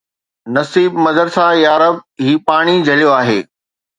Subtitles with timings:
[0.55, 1.95] نصيب مدرسه يا رب،
[2.25, 3.39] هي پاڻي جهليو آهي